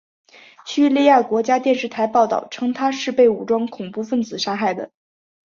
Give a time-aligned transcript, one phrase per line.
[0.65, 4.89] 叙利亚国家电视台报道称他是被武装恐怖分子杀害的。